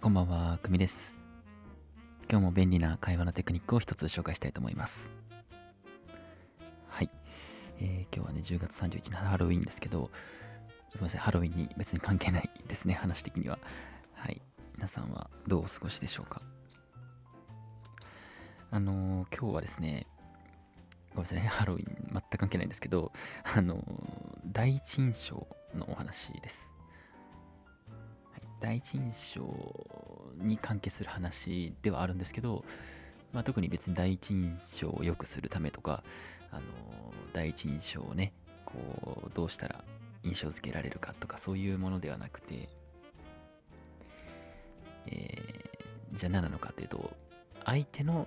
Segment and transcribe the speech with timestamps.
[0.00, 1.16] こんばんは、くみです。
[2.30, 5.10] 今日も便利な会話のテクニックを一つ紹介したいと思います。
[6.88, 7.10] はい。
[7.80, 10.12] えー、今日はね、10月31日のハロウィンですけど、
[10.88, 13.58] すみません、ハロウィンに別に関係ないですね、 話的には。
[14.14, 14.40] はい。
[14.76, 16.42] 皆さんはどうお過ごしでしょうか？
[18.70, 20.06] あのー、今日はですね、
[21.16, 23.10] ごめんなさいね、ハロウィン全く関係ないんですけど、
[23.42, 23.82] あのー、
[24.46, 26.77] 第一印象のお話です。
[28.60, 29.42] 第一印象
[30.36, 32.64] に関係する話ではあるんですけど、
[33.32, 36.02] まあ、特に別に第一印象を良くするためとか、
[36.50, 36.62] あの
[37.32, 38.32] 第一印象をね
[38.64, 39.84] こうどうしたら
[40.22, 42.68] 印象付けられるかとかそういうものではなくて、
[45.06, 47.12] えー、じゃあ何なのかというと
[47.64, 48.26] 相手の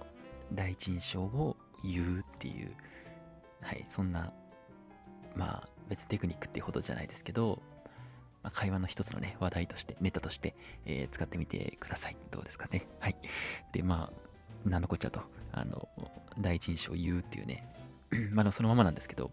[0.54, 2.74] 第一印象を言うっていう
[3.62, 4.32] はいそんな
[5.36, 7.62] まあ別にテクニックってほどじゃないですけど
[8.44, 10.56] まあ、会話の一つのね、話題として、ネタとして、
[10.86, 12.16] えー、使ってみてください。
[12.32, 12.88] どうですかね。
[13.00, 13.16] はい。
[13.72, 14.30] で、まあ、
[14.66, 15.88] 何のこっちゃと、あの、
[16.40, 17.68] 第一印象を言うっていうね、
[18.32, 19.32] まあ、そのままなんですけど、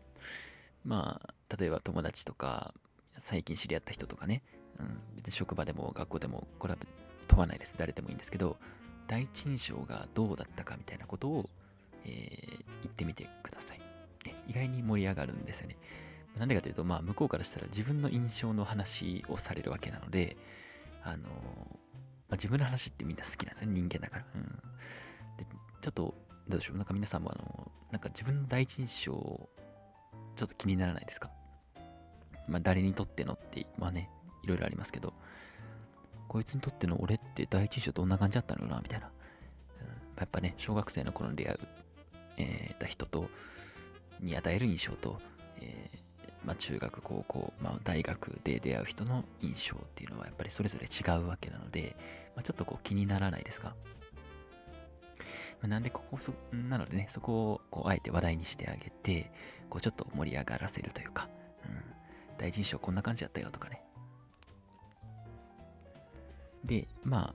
[0.85, 2.75] まあ、例えば友達とか、
[3.19, 4.43] 最近知り合った人とかね、
[4.79, 6.79] うん、職場でも学校でも、これは
[7.27, 7.75] 問わないです。
[7.79, 8.57] 誰でもいいんですけど、
[9.07, 11.51] 第一印象がどうだったかみたいなことを、
[12.05, 13.81] えー、言ってみてください。
[14.47, 15.77] 意外に盛り上がるんですよね。
[16.39, 20.37] なんでかというと、まあ、向こうからしたら自分の印象の話をされるわけなので、
[21.03, 21.29] あの、ま
[22.31, 24.25] あ、自分の話ってみんな好きなんですよね、人間だから。
[24.35, 24.43] うん。
[25.37, 25.47] で、
[25.81, 26.15] ちょっと、
[26.49, 31.31] どうでしょう、なんか皆さんもあの、なんか自分の第一印象、ちょっと気にならないですか？
[32.47, 34.09] まあ、誰にとってのって、まあね、
[34.45, 35.13] いろいろありますけど、
[36.29, 38.81] こいつにとっての俺って第一印象どんな感じだったのかな？
[38.81, 39.07] みたいな。
[39.07, 39.87] うん、
[40.17, 41.59] やっぱね、小学生の頃に出会う、
[42.37, 43.29] え、た人と、
[44.21, 45.21] に与える印象と、
[46.49, 51.95] まあ、中学、高校、まあ、大学で出会う人の印象っていうのはやっぱりそれぞれ違うわけなので、
[52.35, 53.75] まあ、ちょっとこう気にならないですか、
[55.61, 59.31] まあ、なんでここそ、なのでね、そこをこうあえて話題にしてあげて、
[59.69, 61.29] こうちょっと盛り上がらせるというか、
[61.67, 61.83] うん、
[62.39, 63.83] 第一印象こんな感じだったよとかね。
[66.65, 67.35] で、ま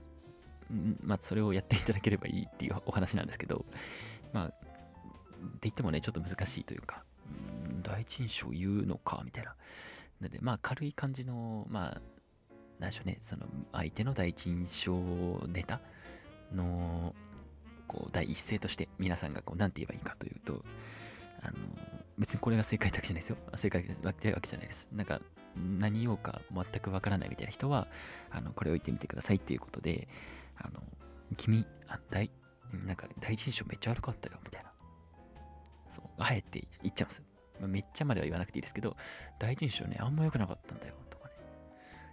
[1.04, 3.64] まあ、それをやっていただければいいっていうお話なんですけど、
[4.32, 4.56] まあ、って
[5.62, 7.04] 言ってもね、ちょっと難しいというか、
[7.84, 9.54] 第一印象言うのかみたいな。
[10.20, 12.00] なので、まあ、軽い感じの、まあ、
[12.78, 14.92] なんでしょうね、その、相手の第一印象
[15.46, 15.80] ネタ
[16.52, 17.14] の、
[17.86, 20.64] こう、第一声として、皆さんがこう、なんて言えばいいかというと、
[21.42, 21.54] あの、
[22.18, 23.36] 別にこれが正解だけじゃないですよ。
[23.56, 24.88] 正解だけわけじゃないです。
[24.92, 25.20] なんか、
[25.56, 27.86] 何言おうか全くわからないみたいな人は、
[28.30, 30.08] あの、これを言ってみてくださいっていうことで、
[30.56, 30.82] あの、
[31.36, 32.30] 君、あ、大、
[32.86, 34.72] なんか、第一印象めっちゃ悪かったよ、みたいな。
[35.88, 37.33] そう、あえて言っちゃうんです。
[37.60, 38.96] まあ、めっちゃまでは言わなくていいですけど、
[39.38, 41.34] 第一印象ね、あんま良くなかったんだよ、とかね。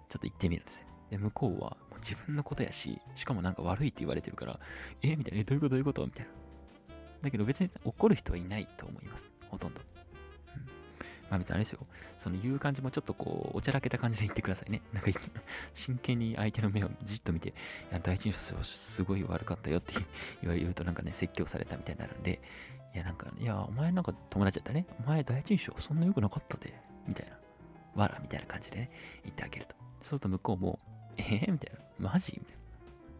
[0.09, 0.87] ちょっと言ってみるんですよ。
[1.09, 4.59] で、向こうはもう自分のことやし、しかもなんか悪いって言われてるから、
[5.01, 6.31] えみたいな、どういうことどういうことみたいな。
[7.21, 9.29] だけど別に怒る人はいないと思います。
[9.49, 9.81] ほとんど。
[10.55, 10.65] うん。
[11.29, 11.85] まあ別にあれですよ。
[12.17, 14.81] その言う感じもちょっとこう、おちゃらけた感じで言ってくださいね。
[14.93, 15.11] なんか
[15.73, 17.53] 真剣に相手の目をじっと見て、い
[17.91, 19.93] や、第一印象すごい悪かったよって
[20.43, 22.41] 言うとなんかね、説教されたみたいになるんで、
[22.93, 24.85] いや、なんか、いや、お前なんか友達だったね。
[25.05, 26.73] お前第一印象そんな良くなかったで。
[27.07, 27.37] みたいな。
[28.01, 28.91] わら、みたいな感じでね、
[29.23, 29.75] 言ってあげると。
[29.75, 30.79] そうすると向こうも、
[31.17, 32.09] えー、みたいな。
[32.11, 32.33] マジ？
[32.37, 32.61] みたいな。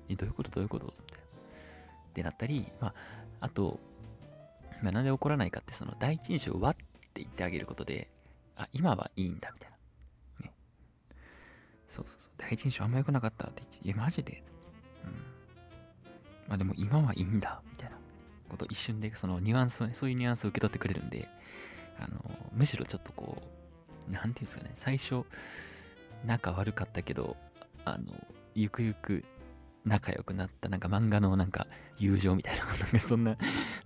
[0.10, 0.50] え、どういうこと？
[0.52, 0.86] どういうこと？
[0.86, 1.24] みたいな。
[1.24, 2.94] ってなったり、まあ、
[3.40, 3.80] あと、
[4.82, 8.10] まあ、なんで怒らないかって、その第一印象はって言ってあげることで、
[8.58, 9.72] あ、今はいいんだ、みたい
[10.42, 10.46] な。
[10.48, 10.54] ね。
[11.88, 12.34] そうそうそう。
[12.38, 14.44] 第一印象あんま良くなかったって言って、え、マジで？
[15.06, 15.12] うん。
[16.50, 17.98] まあでも今はいいんだ、みたいな。
[18.52, 21.28] こと一瞬でそのニュアンスをね、そういうニュアンスを受け取ってくれるんで、
[21.98, 22.20] あの、
[22.54, 23.42] むしろちょっとこ
[24.10, 25.24] う、なんていうんですかね、最初、
[26.26, 27.38] 仲悪かったけど、
[27.86, 28.14] あの、
[28.54, 29.24] ゆくゆく
[29.86, 31.68] 仲良くなった、なんか漫画のなんか
[31.98, 33.38] 友情みたいな、 なんかそんな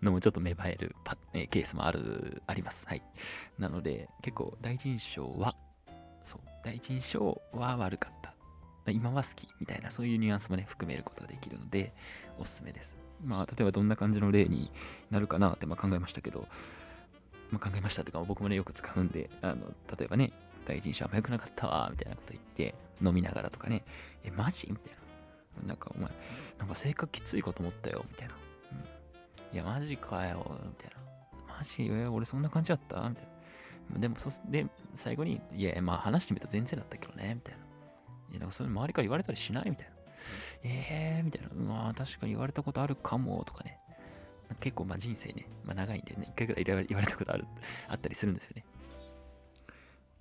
[0.02, 2.86] のもちょっと芽生えるパえケースもある、あります。
[2.88, 3.02] はい。
[3.58, 5.56] なので、結構第一印象は、
[6.24, 8.34] そう、第一印象は悪かった。
[8.92, 11.94] 今は好きみたいな、そういうニュアンスもね、含めることができるので、
[12.38, 13.05] おすすめです。
[13.24, 14.72] まあ、例えばどんな感じの例に
[15.12, 16.48] なるかなってま考えましたけど、
[17.52, 19.68] まあ、考えましたというか、僕もね、よく使うんで、あの、
[19.98, 20.32] 例えばね、
[20.66, 23.84] 第一印象あんま良くなかったわ、みたいなこと言って、飲みながらとかね、
[24.24, 24.68] え、マジ？
[24.70, 24.94] みたい
[25.62, 25.68] な。
[25.68, 26.10] なんかお前、
[26.58, 28.36] なんか性格きついかと思ったよ、みたいな。
[28.72, 30.90] うん、いや、マジかよ、みたい
[31.48, 31.56] な。
[31.58, 31.88] マジ？
[31.88, 33.08] え、俺そんな感じだった？
[33.08, 33.28] みたい
[33.94, 34.00] な。
[34.00, 34.66] でも、そ、で、
[34.96, 37.60] 最後に、いや、まあ話してみると全然だったけどね、みたいな。
[38.32, 39.70] いや、なんかそれ周りから言われたりしない？
[39.70, 39.95] みたいな。
[40.68, 43.80] えーみたいな、うわ確かに言われたことあるかもとかね。
[44.60, 47.46] 結構まあ人生ね、まあ長いんでね、一回ぐらい言われたことある、
[47.88, 48.66] あったりするんですよね。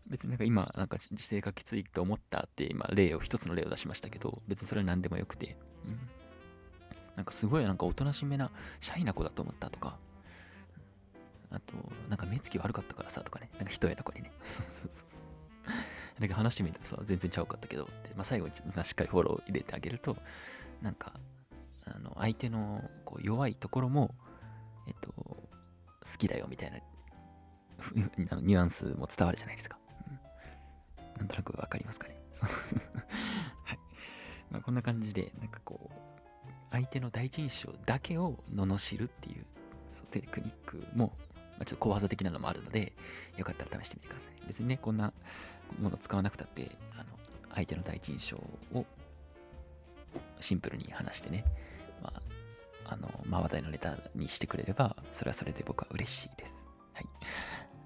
[0.06, 5.56] 別になんか今、なんか姿勢がきついと思ったって今、例を、一つの例を出しましたけど、別にそれは何でもよくて、
[5.86, 5.98] うん。
[7.16, 8.50] なんかすごいなんかおとなしめな、
[8.80, 9.96] シャイな子だと思ったとか、
[11.50, 11.74] あと、
[12.08, 14.32] なんか目つき悪かったからさとかね、なんか一重な子にね。
[16.24, 16.28] そうそうそうそう。
[16.28, 20.16] なんか話してみたらさ、全然ちゃうかったけどって、まあ、最後に、しっかりフォロー入れてあげると、
[20.82, 21.12] なんか、
[21.86, 24.14] あの相手のこう弱いところも、
[24.88, 25.46] えっと、好
[26.16, 26.78] きだよみたいな
[28.40, 29.78] ニュアンスも伝わるじゃないですか。
[31.12, 32.16] うん、なんとなくわかりますかね。
[33.64, 33.78] はい。
[34.50, 35.94] まあ、こんな感じで、なんかこう、
[36.70, 39.44] 相手の第一印象だけを罵るっていう
[39.92, 41.12] そうテクニックも、
[41.56, 42.92] まあ、ちょっと小技的なのもあるので、
[43.36, 44.46] よかったら試してみてください。
[44.46, 45.12] 別にね、こんな
[45.80, 47.04] もの使わなくたって、あの
[47.54, 48.36] 相手の第一印象
[48.78, 48.84] を
[50.40, 51.44] シンプルに話してね、
[52.02, 56.68] まあ、あの、まあ、話題のネタにしてくれれば、それはそれで僕は嬉しいです。
[56.92, 57.06] はい。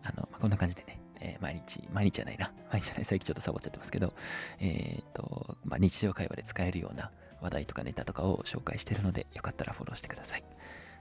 [0.03, 4.14] あの、まあ、こんな感じでね、えー、毎日、毎日じゃないな、毎日じゃない、最近ちょっとサボっちゃってますけど、
[4.61, 7.11] えっ、と、まあ、日常会話で使えるような
[7.41, 10.44] 話題とかネタとかを紹介してるので、よかったらフォローしてください。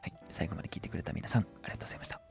[0.02, 2.27] はい、最後まで聞いてくれた皆さん、ありがとうございました